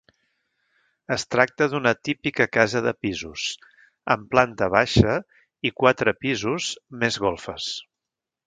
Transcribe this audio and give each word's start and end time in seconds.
Es 1.15 1.25
tracta 1.33 1.67
d'una 1.73 1.91
típica 2.09 2.47
casa 2.57 2.81
de 2.87 2.93
pisos, 3.07 3.45
amb 4.15 4.27
planta 4.33 4.71
baixa 4.79 5.19
i 5.71 5.75
quatre 5.85 6.19
pisos 6.25 6.75
més 7.05 7.25
golfes. 7.29 7.73